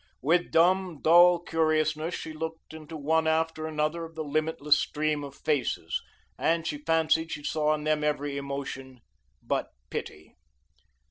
With 0.23 0.49
dumb, 0.51 0.99
dull 1.03 1.37
curiousness, 1.37 2.15
she 2.15 2.33
looked 2.33 2.73
into 2.73 2.97
one 2.97 3.27
after 3.27 3.67
another 3.67 4.03
of 4.03 4.15
the 4.15 4.23
limitless 4.23 4.79
stream 4.79 5.23
of 5.23 5.35
faces, 5.35 6.01
and 6.39 6.65
she 6.65 6.79
fancied 6.79 7.31
she 7.31 7.43
saw 7.43 7.75
in 7.75 7.83
them 7.83 8.03
every 8.03 8.35
emotion 8.35 9.01
but 9.43 9.67
pity. 9.91 10.33